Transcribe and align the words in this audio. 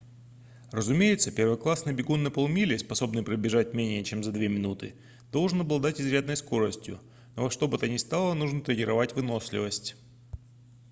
разумеется 0.71 1.29
первоклассный 1.29 1.93
бегун 1.93 2.23
на 2.23 2.31
полмили 2.31 2.75
способный 2.75 3.21
пробежать 3.21 3.75
менее 3.75 4.03
чем 4.03 4.23
за 4.23 4.31
две 4.31 4.47
минуты 4.47 4.95
должен 5.31 5.61
обладать 5.61 6.01
изрядной 6.01 6.37
скоростью 6.37 6.99
но 7.35 7.43
во 7.43 7.51
что 7.51 7.67
бы 7.67 7.77
то 7.77 7.87
ни 7.87 7.97
стало 7.97 8.33
нужно 8.33 8.63
тренировать 8.63 9.13
выносливость 9.13 9.95